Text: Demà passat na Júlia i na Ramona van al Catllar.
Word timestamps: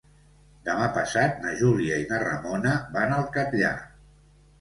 Demà 0.67 0.85
passat 0.93 1.35
na 1.43 1.51
Júlia 1.59 1.99
i 2.03 2.07
na 2.13 2.21
Ramona 2.23 2.73
van 2.97 3.13
al 3.19 3.29
Catllar. 3.37 3.75